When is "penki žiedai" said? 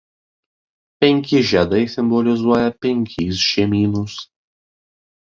0.99-1.83